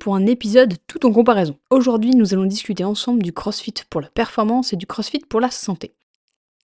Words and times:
pour 0.00 0.16
un 0.16 0.26
épisode 0.26 0.74
tout 0.88 1.06
en 1.06 1.12
comparaison. 1.12 1.56
Aujourd'hui, 1.68 2.16
nous 2.16 2.32
allons 2.32 2.46
discuter 2.46 2.82
ensemble 2.82 3.22
du 3.22 3.32
CrossFit 3.32 3.74
pour 3.90 4.00
la 4.00 4.08
performance 4.08 4.72
et 4.72 4.76
du 4.76 4.86
CrossFit 4.86 5.20
pour 5.20 5.40
la 5.40 5.50
santé. 5.50 5.94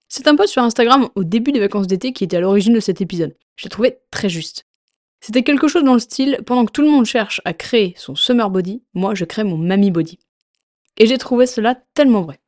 C'est 0.08 0.26
un 0.26 0.34
post 0.34 0.52
sur 0.52 0.62
Instagram 0.62 1.08
au 1.14 1.22
début 1.22 1.52
des 1.52 1.60
vacances 1.60 1.86
d'été 1.86 2.12
qui 2.12 2.24
était 2.24 2.38
à 2.38 2.40
l'origine 2.40 2.72
de 2.72 2.80
cet 2.80 3.00
épisode. 3.00 3.36
Je 3.54 3.64
l'ai 3.64 3.70
trouvé 3.70 3.98
très 4.10 4.30
juste. 4.30 4.64
C'était 5.20 5.42
quelque 5.42 5.68
chose 5.68 5.84
dans 5.84 5.94
le 5.94 6.00
style 6.00 6.40
pendant 6.46 6.64
que 6.64 6.72
tout 6.72 6.82
le 6.82 6.90
monde 6.90 7.04
cherche 7.04 7.42
à 7.44 7.52
créer 7.52 7.94
son 7.98 8.14
summer 8.14 8.50
body, 8.50 8.82
moi 8.94 9.14
je 9.14 9.24
crée 9.24 9.44
mon 9.44 9.58
mammy 9.58 9.90
body. 9.90 10.18
Et 10.96 11.06
j'ai 11.06 11.18
trouvé 11.18 11.46
cela 11.46 11.76
tellement 11.94 12.22
vrai. 12.22 12.40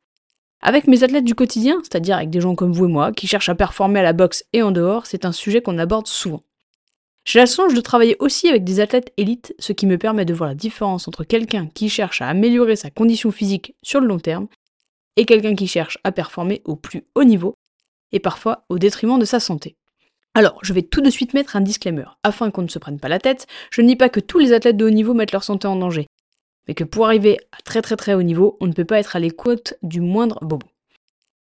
Avec 0.61 0.87
mes 0.87 1.03
athlètes 1.03 1.23
du 1.23 1.35
quotidien, 1.35 1.79
c'est-à-dire 1.83 2.17
avec 2.17 2.31
des 2.31 2.41
gens 2.41 2.55
comme 2.55 2.73
vous 2.73 2.85
et 2.85 2.91
moi 2.91 3.11
qui 3.11 3.27
cherchent 3.27 3.49
à 3.49 3.55
performer 3.55 3.99
à 3.99 4.03
la 4.03 4.13
boxe 4.13 4.43
et 4.53 4.63
en 4.63 4.71
dehors, 4.71 5.05
c'est 5.05 5.25
un 5.25 5.31
sujet 5.31 5.61
qu'on 5.61 5.77
aborde 5.77 6.07
souvent. 6.07 6.43
J'ai 7.25 7.39
la 7.39 7.45
chance 7.45 7.73
de 7.73 7.81
travailler 7.81 8.15
aussi 8.19 8.47
avec 8.47 8.63
des 8.63 8.79
athlètes 8.79 9.13
élites, 9.17 9.53
ce 9.59 9.73
qui 9.73 9.85
me 9.85 9.97
permet 9.97 10.25
de 10.25 10.33
voir 10.33 10.49
la 10.49 10.55
différence 10.55 11.07
entre 11.07 11.23
quelqu'un 11.23 11.67
qui 11.67 11.89
cherche 11.89 12.21
à 12.21 12.27
améliorer 12.27 12.75
sa 12.75 12.89
condition 12.89 13.31
physique 13.31 13.75
sur 13.83 13.99
le 13.99 14.07
long 14.07 14.19
terme 14.19 14.47
et 15.15 15.25
quelqu'un 15.25 15.55
qui 15.55 15.67
cherche 15.67 15.97
à 16.03 16.11
performer 16.11 16.61
au 16.65 16.75
plus 16.75 17.03
haut 17.13 17.23
niveau, 17.23 17.55
et 18.11 18.19
parfois 18.19 18.65
au 18.69 18.79
détriment 18.79 19.19
de 19.19 19.25
sa 19.25 19.39
santé. 19.39 19.75
Alors, 20.33 20.57
je 20.61 20.73
vais 20.73 20.81
tout 20.81 21.01
de 21.01 21.09
suite 21.09 21.33
mettre 21.33 21.55
un 21.55 21.61
disclaimer, 21.61 22.05
afin 22.23 22.51
qu'on 22.51 22.61
ne 22.61 22.67
se 22.67 22.79
prenne 22.79 22.99
pas 22.99 23.09
la 23.09 23.19
tête, 23.19 23.45
je 23.71 23.81
ne 23.81 23.87
dis 23.87 23.95
pas 23.95 24.09
que 24.09 24.19
tous 24.19 24.39
les 24.39 24.53
athlètes 24.53 24.77
de 24.77 24.85
haut 24.85 24.91
niveau 24.91 25.13
mettent 25.13 25.33
leur 25.33 25.43
santé 25.43 25.67
en 25.67 25.75
danger, 25.75 26.07
mais 26.67 26.73
que 26.73 26.83
pour 26.83 27.05
arriver 27.05 27.37
à 27.51 27.61
très 27.61 27.81
très 27.81 27.95
très 27.95 28.13
haut 28.13 28.23
niveau, 28.23 28.57
on 28.61 28.67
ne 28.67 28.73
peut 28.73 28.85
pas 28.85 28.99
être 28.99 29.15
à 29.15 29.19
l'écoute 29.19 29.73
du 29.83 30.01
moindre 30.01 30.39
bobo. 30.41 30.67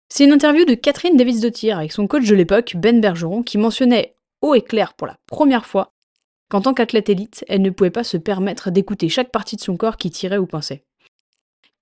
C'est 0.08 0.24
une 0.24 0.32
interview 0.32 0.64
de 0.64 0.74
Catherine 0.74 1.16
Davis-Dottir 1.16 1.78
avec 1.78 1.92
son 1.92 2.06
coach 2.06 2.26
de 2.26 2.34
l'époque, 2.34 2.76
Ben 2.76 3.00
Bergeron, 3.00 3.42
qui 3.42 3.58
mentionnait 3.58 4.15
et 4.54 4.62
clair 4.62 4.94
pour 4.94 5.06
la 5.06 5.18
première 5.26 5.66
fois 5.66 5.92
qu'en 6.48 6.60
tant 6.60 6.74
qu'athlète 6.74 7.08
élite, 7.08 7.44
elle 7.48 7.62
ne 7.62 7.70
pouvait 7.70 7.90
pas 7.90 8.04
se 8.04 8.16
permettre 8.16 8.70
d'écouter 8.70 9.08
chaque 9.08 9.30
partie 9.32 9.56
de 9.56 9.60
son 9.60 9.76
corps 9.76 9.96
qui 9.96 10.10
tirait 10.10 10.38
ou 10.38 10.46
pinçait. 10.46 10.84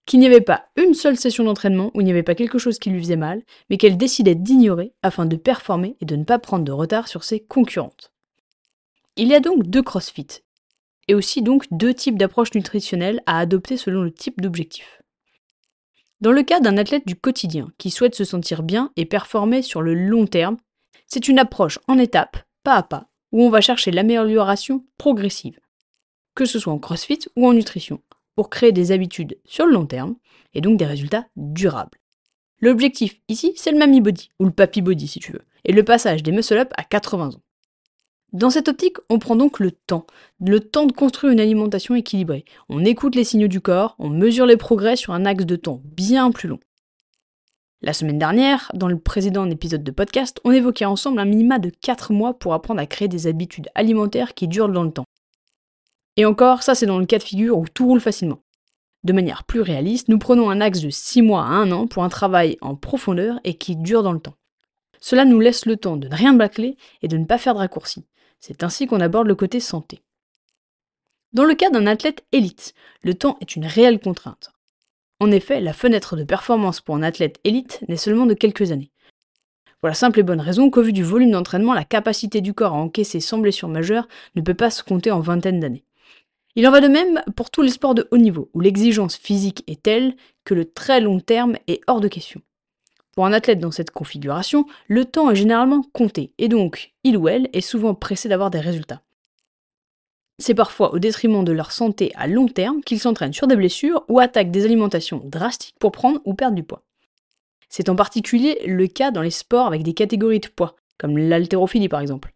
Qu'il 0.07 0.21
n'y 0.21 0.27
avait 0.27 0.41
pas 0.41 0.67
une 0.77 0.95
seule 0.95 1.17
session 1.17 1.45
d'entraînement 1.45 1.91
où 1.95 2.01
il 2.01 2.05
n'y 2.05 2.11
avait 2.11 2.23
pas 2.23 2.35
quelque 2.35 2.59
chose 2.59 2.79
qui 2.79 2.91
lui 2.91 3.01
faisait 3.01 3.17
mal, 3.17 3.43
mais 3.71 3.79
qu'elle 3.79 3.97
décidait 3.97 4.35
d'ignorer 4.35 4.93
afin 5.03 5.27
de 5.27 5.37
performer 5.37 5.97
et 6.01 6.05
de 6.05 6.17
ne 6.17 6.25
pas 6.25 6.39
prendre 6.39 6.65
de 6.65 6.73
retard 6.73 7.09
sur 7.09 7.25
ses 7.25 7.41
concurrentes. 7.41 8.13
Il 9.17 9.29
y 9.29 9.35
a 9.35 9.41
donc 9.41 9.67
deux 9.67 9.83
CrossFit, 9.83 10.43
et 11.09 11.15
aussi 11.15 11.43
donc 11.43 11.67
deux 11.71 11.95
types 11.95 12.19
d'approches 12.19 12.55
nutritionnelles 12.55 13.23
à 13.27 13.39
adopter 13.39 13.77
selon 13.77 14.03
le 14.03 14.13
type 14.13 14.41
d'objectif. 14.41 15.03
Dans 16.21 16.33
le 16.33 16.43
cas 16.43 16.61
d'un 16.61 16.77
athlète 16.77 17.07
du 17.07 17.17
quotidien 17.17 17.71
qui 17.79 17.91
souhaite 17.91 18.15
se 18.15 18.25
sentir 18.25 18.63
bien 18.63 18.91
et 18.97 19.05
performer 19.05 19.63
sur 19.63 19.83
le 19.83 19.95
long 19.95 20.27
terme, 20.27 20.57
c'est 21.07 21.29
une 21.29 21.39
approche 21.39 21.79
en 21.87 21.99
étapes, 21.99 22.39
pas 22.65 22.75
à 22.75 22.83
pas, 22.83 23.07
où 23.31 23.43
on 23.43 23.51
va 23.51 23.61
chercher 23.61 23.93
l'amélioration 23.93 24.85
progressive, 24.99 25.61
que 26.35 26.45
ce 26.45 26.59
soit 26.59 26.73
en 26.73 26.79
crossfit 26.79 27.21
ou 27.37 27.47
en 27.47 27.53
nutrition, 27.53 28.03
pour 28.35 28.51
créer 28.51 28.73
des 28.73 28.91
habitudes 28.91 29.39
sur 29.45 29.67
le 29.67 29.73
long 29.73 29.87
terme 29.87 30.17
et 30.55 30.61
donc 30.61 30.79
des 30.79 30.87
résultats 30.87 31.27
durables. 31.37 31.99
L'objectif 32.61 33.21
ici, 33.29 33.53
c'est 33.57 33.71
le 33.71 33.79
mammy 33.79 34.01
body, 34.01 34.31
ou 34.41 34.47
le 34.47 34.51
papy 34.51 34.81
body 34.81 35.07
si 35.07 35.21
tu 35.21 35.33
veux, 35.33 35.45
et 35.65 35.73
le 35.73 35.85
passage 35.85 36.23
des 36.23 36.33
muscle 36.33 36.57
up 36.57 36.73
à 36.77 36.83
80 36.83 37.29
ans. 37.29 37.43
Dans 38.33 38.51
cette 38.51 38.67
optique, 38.67 38.97
on 39.11 39.21
prend 39.21 39.37
donc 39.37 39.61
le 39.61 39.71
temps, 39.71 40.07
le 40.41 40.59
temps 40.59 40.87
de 40.87 40.93
construire 40.93 41.33
une 41.33 41.41
alimentation 41.41 41.95
équilibrée. 41.95 42.45
On 42.69 42.85
écoute 42.85 43.15
les 43.15 43.23
signaux 43.23 43.47
du 43.47 43.61
corps, 43.61 43.95
on 44.01 44.09
mesure 44.09 44.47
les 44.47 44.57
progrès 44.57 44.97
sur 44.97 45.13
un 45.13 45.25
axe 45.25 45.47
de 45.47 45.55
temps 45.55 45.81
bien 45.85 46.33
plus 46.33 46.49
long. 46.49 46.59
La 47.85 47.93
semaine 47.93 48.19
dernière, 48.19 48.71
dans 48.73 48.89
le 48.89 48.99
précédent 48.99 49.45
épisode 49.51 49.85
de 49.85 49.91
podcast, 49.91 50.41
on 50.45 50.53
évoquait 50.53 50.87
ensemble 50.87 51.19
un 51.19 51.27
minima 51.27 51.59
de 51.59 51.69
4 51.69 52.15
mois 52.15 52.33
pour 52.33 52.55
apprendre 52.55 52.81
à 52.81 52.87
créer 52.87 53.09
des 53.09 53.27
habitudes 53.27 53.69
alimentaires 53.75 54.33
qui 54.33 54.49
durent 54.49 54.71
dans 54.71 54.85
le 54.85 54.91
temps. 54.91 55.05
Et 56.17 56.25
encore, 56.25 56.63
ça 56.63 56.75
c'est 56.75 56.87
dans 56.87 56.99
le 56.99 57.05
cas 57.05 57.19
de 57.19 57.23
figure 57.23 57.59
où 57.59 57.67
tout 57.69 57.85
roule 57.85 58.01
facilement. 58.01 58.39
De 59.03 59.13
manière 59.13 59.45
plus 59.45 59.61
réaliste, 59.61 60.09
nous 60.09 60.19
prenons 60.19 60.49
un 60.49 60.63
axe 60.63 60.81
de 60.81 60.89
6 60.89 61.21
mois 61.21 61.43
à 61.43 61.49
1 61.51 61.73
an 61.73 61.87
pour 61.87 62.05
un 62.05 62.09
travail 62.09 62.57
en 62.63 62.75
profondeur 62.75 63.39
et 63.45 63.53
qui 63.53 63.77
dure 63.77 64.03
dans 64.03 64.15
le 64.15 64.21
temps. 64.21 64.39
Cela 65.03 65.27
nous 65.27 65.39
laisse 65.39 65.67
le 65.67 65.77
temps 65.77 65.99
de 65.99 66.09
ne 66.09 66.17
rien 66.17 66.33
bâcler 66.33 66.79
et 67.03 67.09
de 67.09 67.19
ne 67.19 67.27
pas 67.27 67.37
faire 67.37 67.53
de 67.53 67.59
raccourcis. 67.59 68.07
C'est 68.41 68.63
ainsi 68.63 68.87
qu'on 68.87 69.01
aborde 69.01 69.27
le 69.27 69.35
côté 69.35 69.61
santé. 69.61 70.01
Dans 71.35 71.45
le 71.45 71.55
cas 71.55 71.69
d'un 71.69 71.87
athlète 71.87 72.25
élite, 72.33 72.73
le 73.03 73.13
temps 73.13 73.37
est 73.43 73.57
une 73.57 73.67
réelle 73.67 74.01
contrainte. 74.01 74.54
En 75.21 75.31
effet, 75.31 75.61
la 75.61 75.73
fenêtre 75.73 76.17
de 76.17 76.25
performance 76.25 76.81
pour 76.81 76.97
un 76.97 77.03
athlète 77.03 77.41
élite 77.45 77.81
n'est 77.89 77.97
seulement 77.97 78.27
de 78.27 78.35
quelques 78.35 78.73
années. 78.73 78.91
Pour 79.81 79.89
la 79.89 79.95
simple 79.95 80.21
et 80.21 80.23
bonne 80.23 80.41
raison 80.41 80.71
qu'au 80.71 80.83
vu 80.83 80.93
du 80.93 81.03
volume 81.03 81.31
d'entraînement, 81.31 81.75
la 81.75 81.85
capacité 81.85 82.41
du 82.41 82.55
corps 82.55 82.73
à 82.73 82.77
encaisser 82.77 83.21
sans 83.21 83.39
blessure 83.39 83.69
majeure 83.69 84.09
ne 84.35 84.41
peut 84.41 84.55
pas 84.55 84.71
se 84.71 84.83
compter 84.83 85.11
en 85.11 85.21
vingtaine 85.21 85.61
d'années. 85.61 85.85
Il 86.57 86.67
en 86.67 86.71
va 86.71 86.81
de 86.81 86.89
même 86.89 87.23
pour 87.37 87.51
tous 87.51 87.63
les 87.63 87.71
sports 87.71 87.95
de 87.95 88.09
haut 88.11 88.17
niveau, 88.17 88.49
où 88.55 88.61
l'exigence 88.61 89.17
physique 89.17 89.63
est 89.67 89.83
telle 89.83 90.17
que 90.45 90.55
le 90.55 90.65
très 90.65 91.01
long 91.01 91.21
terme 91.21 91.57
est 91.67 91.81
hors 91.87 92.01
de 92.01 92.09
question. 92.09 92.41
Pour 93.15 93.27
un 93.27 93.33
athlète 93.33 93.61
dans 93.61 93.71
cette 93.71 93.93
configuration, 93.93 94.67
le 94.89 95.05
temps 95.05 95.31
est 95.31 95.37
généralement 95.37 95.83
compté, 95.93 96.33
et 96.39 96.49
donc 96.49 96.93
il 97.05 97.17
ou 97.17 97.29
elle 97.29 97.49
est 97.53 97.61
souvent 97.61 97.95
pressé 97.95 98.29
d'avoir 98.29 98.51
des 98.51 98.61
résultats. 98.61 99.04
C'est 100.39 100.55
parfois 100.55 100.93
au 100.93 100.99
détriment 100.99 101.45
de 101.45 101.53
leur 101.53 101.71
santé 101.71 102.13
à 102.17 102.27
long 102.27 102.49
terme 102.49 102.83
qu'ils 102.83 103.01
s'entraînent 103.01 103.33
sur 103.33 103.47
des 103.47 103.57
blessures 103.57 104.05
ou 104.09 104.19
attaquent 104.19 104.51
des 104.51 104.65
alimentations 104.65 105.23
drastiques 105.25 105.77
pour 105.79 105.93
prendre 105.93 106.21
ou 106.25 106.35
perdre 106.35 106.57
du 106.57 106.65
poids. 106.65 106.83
C'est 107.69 107.89
en 107.89 107.97
particulier 107.97 108.61
le 108.67 108.87
cas 108.87 109.11
dans 109.11 109.23
les 109.23 109.31
sports 109.31 109.67
avec 109.67 109.83
des 109.83 109.95
catégories 109.95 110.41
de 110.41 110.49
poids, 110.49 110.77
comme 110.99 111.19
l'haltérophilie 111.19 111.89
par 111.89 112.01
exemple. 112.01 112.33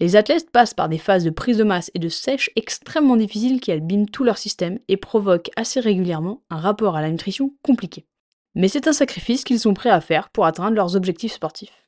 Les 0.00 0.16
athlètes 0.16 0.50
passent 0.50 0.74
par 0.74 0.88
des 0.88 0.98
phases 0.98 1.24
de 1.24 1.30
prise 1.30 1.58
de 1.58 1.64
masse 1.64 1.90
et 1.94 1.98
de 1.98 2.08
sèche 2.08 2.50
extrêmement 2.56 3.16
difficiles 3.16 3.60
qui 3.60 3.72
abîment 3.72 4.08
tout 4.08 4.24
leur 4.24 4.38
système 4.38 4.78
et 4.88 4.96
provoquent 4.96 5.50
assez 5.54 5.80
régulièrement 5.80 6.42
un 6.50 6.56
rapport 6.56 6.96
à 6.96 7.02
la 7.02 7.10
nutrition 7.10 7.54
compliqué. 7.62 8.06
Mais 8.54 8.68
c'est 8.68 8.88
un 8.88 8.92
sacrifice 8.92 9.44
qu'ils 9.44 9.60
sont 9.60 9.74
prêts 9.74 9.90
à 9.90 10.00
faire 10.00 10.28
pour 10.30 10.46
atteindre 10.46 10.76
leurs 10.76 10.96
objectifs 10.96 11.32
sportifs. 11.32 11.86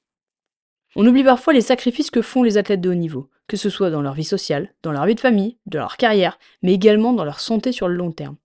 On 0.96 1.06
oublie 1.06 1.24
parfois 1.24 1.52
les 1.52 1.60
sacrifices 1.60 2.10
que 2.10 2.22
font 2.22 2.42
les 2.42 2.56
athlètes 2.56 2.80
de 2.80 2.90
haut 2.90 2.94
niveau, 2.94 3.28
que 3.47 3.56
ce 3.56 3.71
soit 3.71 3.91
dans 3.91 4.03
leur 4.03 4.15
vie 4.15 4.25
sociale, 4.25 4.75
dans 4.82 4.93
leur 4.93 5.06
vie 5.06 5.15
de 5.15 5.21
famille, 5.21 5.59
dans 5.66 5.81
leur 5.81 5.97
carrière, 5.97 6.38
mais 6.62 6.72
également 6.72 7.12
dans 7.12 7.25
leur 7.25 7.41
santé 7.41 7.72
sur 7.72 7.88
le 7.88 7.94
long 7.94 8.12
terme. 8.12 8.37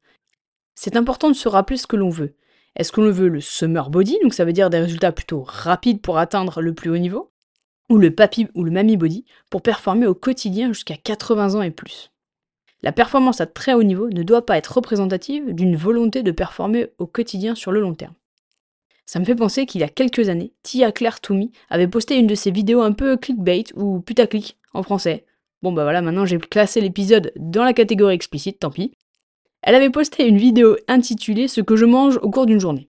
C'est 0.76 0.96
important 0.96 1.30
de 1.30 1.36
se 1.36 1.50
rappeler 1.50 1.78
ce 1.78 1.88
que 1.88 1.96
l'on 1.96 2.10
veut. 2.10 2.36
Est-ce 2.76 2.92
qu'on 2.92 3.10
veut 3.10 3.28
le 3.28 3.42
summer 3.42 3.90
body, 3.90 4.20
donc 4.22 4.34
ça 4.34 4.46
veut 4.46 4.54
dire 4.54 4.70
des 4.70 4.80
résultats 4.80 5.12
plutôt 5.12 5.44
rapides 5.46 6.02
pour 6.02 6.18
atteindre 6.18 6.62
le 6.62 6.74
plus 6.74 6.90
haut 6.90 6.98
niveau, 6.98 7.32
ou 7.90 7.98
le 7.98 8.14
papy 8.14 8.48
ou 8.54 8.64
le 8.64 8.72
mammy 8.72 8.96
body 8.96 9.26
pour 9.50 9.62
performer 9.62 10.06
au 10.06 10.14
quotidien 10.14 10.70
jusqu'à 10.70 10.96
80 10.96 11.56
ans 11.56 11.62
et 11.62 11.72
plus? 11.72 12.12
La 12.82 12.94
performance 12.94 13.42
à 13.42 13.46
très 13.46 13.74
haut 13.74 13.84
niveau 13.84 14.10
ne 14.10 14.24
doit 14.24 14.46
pas 14.46 14.58
être 14.58 14.76
représentative 14.76 15.54
d'une 15.54 15.76
volonté 15.76 16.24
de 16.24 16.32
performer 16.32 16.88
au 16.98 17.08
quotidien 17.08 17.56
sur 17.56 17.72
le 17.72 17.82
long 17.82 17.94
terme. 17.94 18.14
Ça 19.12 19.20
me 19.20 19.26
fait 19.26 19.34
penser 19.34 19.66
qu'il 19.66 19.82
y 19.82 19.84
a 19.84 19.90
quelques 19.90 20.30
années, 20.30 20.54
Tia 20.62 20.92
Claire 20.92 21.20
Toomey 21.20 21.50
avait 21.72 21.88
posté 21.88 22.20
une 22.20 22.28
de 22.28 22.36
ses 22.36 22.52
vidéos 22.52 22.82
un 22.82 22.92
peu 22.92 23.18
clickbait 23.18 23.64
ou 23.76 24.02
putaclic 24.02 24.60
en 24.72 24.84
français. 24.84 25.26
Bon 25.64 25.72
bah 25.72 25.82
voilà, 25.82 26.04
maintenant 26.04 26.28
j'ai 26.28 26.38
classé 26.38 26.80
l'épisode 26.80 27.32
dans 27.36 27.64
la 27.64 27.74
catégorie 27.74 28.14
explicite, 28.14 28.60
tant 28.60 28.70
pis. 28.70 28.94
Elle 29.64 29.74
avait 29.74 29.90
posté 29.90 30.28
une 30.28 30.38
vidéo 30.38 30.78
intitulée 30.88 31.48
Ce 31.48 31.60
que 31.60 31.76
je 31.76 31.86
mange 31.86 32.20
au 32.22 32.30
cours 32.30 32.46
d'une 32.46 32.60
journée. 32.60 32.88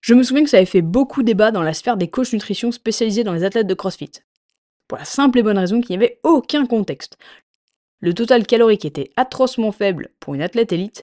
Je 0.00 0.14
me 0.14 0.22
souviens 0.22 0.44
que 0.44 0.48
ça 0.48 0.56
avait 0.56 0.64
fait 0.64 0.80
beaucoup 0.80 1.22
débat 1.22 1.50
dans 1.50 1.62
la 1.62 1.74
sphère 1.74 1.98
des 1.98 2.08
coachs 2.08 2.32
nutrition 2.32 2.72
spécialisés 2.72 3.22
dans 3.22 3.34
les 3.34 3.44
athlètes 3.44 3.66
de 3.66 3.74
CrossFit. 3.74 4.12
Pour 4.86 4.96
la 4.96 5.04
simple 5.04 5.40
et 5.40 5.42
bonne 5.42 5.58
raison 5.58 5.82
qu'il 5.82 5.90
n'y 5.90 6.02
avait 6.02 6.20
aucun 6.22 6.64
contexte. 6.64 7.18
Le 8.00 8.14
total 8.14 8.46
calorique 8.46 8.86
était 8.86 9.10
atrocement 9.16 9.72
faible 9.72 10.08
pour 10.20 10.34
une 10.34 10.40
athlète 10.40 10.72
élite, 10.72 11.02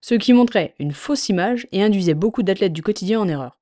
ce 0.00 0.16
qui 0.16 0.32
montrait 0.32 0.74
une 0.80 0.90
fausse 0.90 1.28
image 1.28 1.68
et 1.70 1.84
induisait 1.84 2.14
beaucoup 2.14 2.42
d'athlètes 2.42 2.72
du 2.72 2.82
quotidien 2.82 3.20
en 3.20 3.28
erreur. 3.28 3.59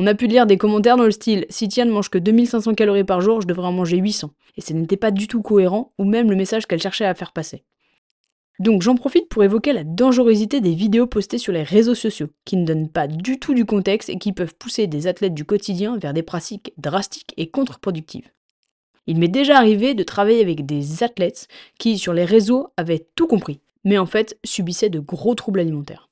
On 0.00 0.06
a 0.06 0.14
pu 0.14 0.28
lire 0.28 0.46
des 0.46 0.58
commentaires 0.58 0.96
dans 0.96 1.02
le 1.02 1.10
style 1.10 1.44
Si 1.50 1.66
Tian 1.66 1.86
mange 1.86 2.08
que 2.08 2.18
2500 2.18 2.74
calories 2.74 3.02
par 3.02 3.20
jour, 3.20 3.40
je 3.40 3.48
devrais 3.48 3.66
en 3.66 3.72
manger 3.72 3.96
800. 3.96 4.30
Et 4.56 4.60
ce 4.60 4.72
n'était 4.72 4.96
pas 4.96 5.10
du 5.10 5.26
tout 5.26 5.42
cohérent, 5.42 5.92
ou 5.98 6.04
même 6.04 6.30
le 6.30 6.36
message 6.36 6.66
qu'elle 6.66 6.80
cherchait 6.80 7.04
à 7.04 7.16
faire 7.16 7.32
passer. 7.32 7.64
Donc 8.60 8.82
j'en 8.82 8.94
profite 8.94 9.28
pour 9.28 9.42
évoquer 9.42 9.72
la 9.72 9.82
dangerosité 9.82 10.60
des 10.60 10.72
vidéos 10.72 11.08
postées 11.08 11.38
sur 11.38 11.52
les 11.52 11.64
réseaux 11.64 11.96
sociaux, 11.96 12.28
qui 12.44 12.56
ne 12.56 12.64
donnent 12.64 12.88
pas 12.88 13.08
du 13.08 13.40
tout 13.40 13.54
du 13.54 13.64
contexte 13.64 14.08
et 14.08 14.18
qui 14.18 14.32
peuvent 14.32 14.54
pousser 14.54 14.86
des 14.86 15.08
athlètes 15.08 15.34
du 15.34 15.44
quotidien 15.44 15.98
vers 15.98 16.14
des 16.14 16.22
pratiques 16.22 16.72
drastiques 16.78 17.34
et 17.36 17.50
contre-productives. 17.50 18.30
Il 19.08 19.18
m'est 19.18 19.26
déjà 19.26 19.56
arrivé 19.56 19.94
de 19.94 20.04
travailler 20.04 20.42
avec 20.42 20.64
des 20.64 21.02
athlètes 21.02 21.48
qui, 21.80 21.98
sur 21.98 22.12
les 22.12 22.24
réseaux, 22.24 22.68
avaient 22.76 23.08
tout 23.16 23.26
compris, 23.26 23.58
mais 23.82 23.98
en 23.98 24.06
fait 24.06 24.38
subissaient 24.44 24.90
de 24.90 25.00
gros 25.00 25.34
troubles 25.34 25.58
alimentaires. 25.58 26.07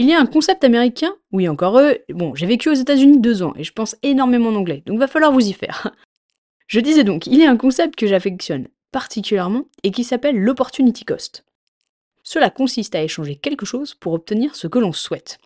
Il 0.00 0.06
y 0.06 0.14
a 0.14 0.20
un 0.20 0.26
concept 0.26 0.62
américain, 0.62 1.12
oui 1.32 1.48
encore 1.48 1.80
eux, 1.80 1.98
bon 2.08 2.32
j'ai 2.36 2.46
vécu 2.46 2.68
aux 2.68 2.74
États-Unis 2.74 3.18
deux 3.18 3.42
ans 3.42 3.52
et 3.56 3.64
je 3.64 3.72
pense 3.72 3.96
énormément 4.04 4.50
en 4.50 4.54
anglais, 4.54 4.84
donc 4.86 5.00
va 5.00 5.08
falloir 5.08 5.32
vous 5.32 5.46
y 5.46 5.52
faire. 5.52 5.90
Je 6.68 6.80
disais 6.80 7.02
donc, 7.02 7.26
il 7.26 7.38
y 7.38 7.46
a 7.46 7.50
un 7.50 7.56
concept 7.56 7.96
que 7.96 8.06
j'affectionne 8.06 8.68
particulièrement 8.92 9.64
et 9.84 9.90
qui 9.90 10.04
s'appelle 10.04 10.38
l'opportunity 10.38 11.04
cost. 11.06 11.46
Cela 12.22 12.50
consiste 12.50 12.94
à 12.94 13.02
échanger 13.02 13.36
quelque 13.36 13.64
chose 13.64 13.94
pour 13.94 14.12
obtenir 14.12 14.54
ce 14.54 14.66
que 14.66 14.78
l'on 14.78 14.92
souhaite. 14.92 15.38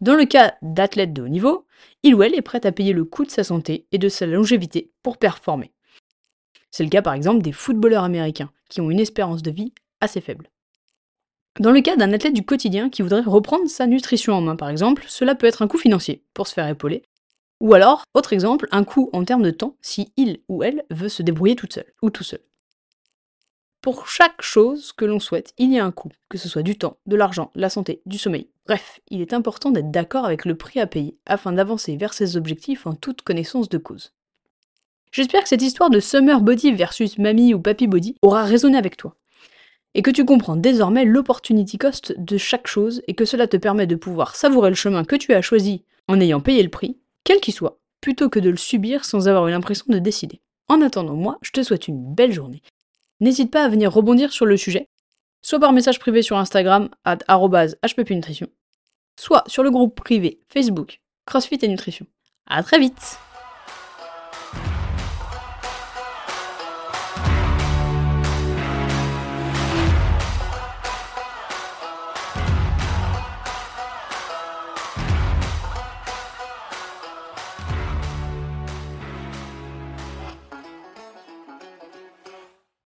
Dans 0.00 0.16
le 0.16 0.24
cas 0.24 0.56
d'athlètes 0.60 1.12
de 1.12 1.22
haut 1.22 1.28
niveau, 1.28 1.66
il 2.02 2.16
ou 2.16 2.24
elle 2.24 2.34
est 2.34 2.42
prête 2.42 2.66
à 2.66 2.72
payer 2.72 2.92
le 2.92 3.04
coût 3.04 3.24
de 3.24 3.30
sa 3.30 3.44
santé 3.44 3.86
et 3.92 3.98
de 3.98 4.08
sa 4.08 4.26
longévité 4.26 4.90
pour 5.04 5.18
performer. 5.18 5.72
C'est 6.72 6.84
le 6.84 6.90
cas 6.90 7.02
par 7.02 7.14
exemple 7.14 7.42
des 7.42 7.52
footballeurs 7.52 8.04
américains, 8.04 8.50
qui 8.68 8.80
ont 8.80 8.90
une 8.90 9.00
espérance 9.00 9.42
de 9.42 9.52
vie 9.52 9.72
assez 10.00 10.20
faible. 10.20 10.50
Dans 11.58 11.72
le 11.72 11.80
cas 11.80 11.96
d'un 11.96 12.12
athlète 12.12 12.34
du 12.34 12.44
quotidien 12.44 12.90
qui 12.90 13.02
voudrait 13.02 13.20
reprendre 13.20 13.68
sa 13.68 13.86
nutrition 13.86 14.34
en 14.34 14.40
main 14.40 14.56
par 14.56 14.68
exemple, 14.68 15.04
cela 15.08 15.34
peut 15.34 15.46
être 15.46 15.62
un 15.62 15.68
coût 15.68 15.78
financier 15.78 16.22
pour 16.32 16.46
se 16.46 16.54
faire 16.54 16.68
épauler, 16.68 17.02
ou 17.60 17.74
alors, 17.74 18.04
autre 18.14 18.32
exemple, 18.32 18.66
un 18.70 18.84
coût 18.84 19.10
en 19.12 19.24
termes 19.24 19.42
de 19.42 19.50
temps 19.50 19.76
si 19.82 20.12
il 20.16 20.40
ou 20.48 20.62
elle 20.62 20.84
veut 20.90 21.10
se 21.10 21.22
débrouiller 21.22 21.56
toute 21.56 21.74
seule 21.74 21.92
ou 22.00 22.08
tout 22.08 22.24
seul. 22.24 22.40
Pour 23.82 24.08
chaque 24.08 24.42
chose 24.42 24.92
que 24.92 25.04
l'on 25.04 25.20
souhaite, 25.20 25.52
il 25.58 25.72
y 25.72 25.78
a 25.78 25.84
un 25.84 25.90
coût, 25.90 26.10
que 26.28 26.38
ce 26.38 26.48
soit 26.48 26.62
du 26.62 26.76
temps, 26.76 26.98
de 27.06 27.16
l'argent, 27.16 27.50
la 27.54 27.70
santé, 27.70 28.02
du 28.06 28.18
sommeil. 28.18 28.48
Bref, 28.66 29.00
il 29.08 29.20
est 29.20 29.32
important 29.32 29.70
d'être 29.70 29.90
d'accord 29.90 30.24
avec 30.24 30.44
le 30.44 30.54
prix 30.54 30.80
à 30.80 30.86
payer 30.86 31.18
afin 31.26 31.52
d'avancer 31.52 31.96
vers 31.96 32.14
ses 32.14 32.36
objectifs 32.36 32.86
en 32.86 32.94
toute 32.94 33.22
connaissance 33.22 33.68
de 33.68 33.78
cause. 33.78 34.12
J'espère 35.12 35.42
que 35.42 35.48
cette 35.48 35.62
histoire 35.62 35.90
de 35.90 36.00
summer 36.00 36.40
body 36.40 36.72
versus 36.72 37.18
mamie 37.18 37.52
ou 37.52 37.60
papy 37.60 37.86
body 37.86 38.16
aura 38.22 38.44
résonné 38.44 38.78
avec 38.78 38.96
toi. 38.96 39.16
Et 39.94 40.02
que 40.02 40.10
tu 40.10 40.24
comprends 40.24 40.56
désormais 40.56 41.04
l'opportunity 41.04 41.78
cost 41.78 42.14
de 42.16 42.36
chaque 42.36 42.66
chose 42.66 43.02
et 43.08 43.14
que 43.14 43.24
cela 43.24 43.46
te 43.46 43.56
permet 43.56 43.86
de 43.86 43.96
pouvoir 43.96 44.36
savourer 44.36 44.70
le 44.70 44.76
chemin 44.76 45.04
que 45.04 45.16
tu 45.16 45.32
as 45.34 45.42
choisi 45.42 45.84
en 46.08 46.20
ayant 46.20 46.40
payé 46.40 46.62
le 46.62 46.70
prix, 46.70 46.98
quel 47.24 47.40
qu'il 47.40 47.54
soit, 47.54 47.80
plutôt 48.00 48.28
que 48.28 48.38
de 48.38 48.50
le 48.50 48.56
subir 48.56 49.04
sans 49.04 49.28
avoir 49.28 49.48
eu 49.48 49.50
l'impression 49.50 49.86
de 49.88 49.98
décider. 49.98 50.40
En 50.68 50.80
attendant, 50.80 51.16
moi, 51.16 51.38
je 51.42 51.50
te 51.50 51.62
souhaite 51.62 51.88
une 51.88 52.14
belle 52.14 52.32
journée 52.32 52.62
n'hésite 53.20 53.50
pas 53.50 53.64
à 53.64 53.68
venir 53.68 53.92
rebondir 53.92 54.32
sur 54.32 54.46
le 54.46 54.56
sujet, 54.56 54.88
soit 55.42 55.60
par 55.60 55.72
message 55.72 55.98
privé 55.98 56.22
sur 56.22 56.38
Instagram, 56.38 56.88
at 57.04 57.18
hppnutrition, 57.28 58.48
soit 59.18 59.44
sur 59.46 59.62
le 59.62 59.70
groupe 59.70 59.94
privé 59.94 60.40
Facebook 60.48 61.00
CrossFit 61.26 61.58
et 61.62 61.68
Nutrition. 61.68 62.06
À 62.46 62.62
très 62.62 62.78
vite 62.78 63.18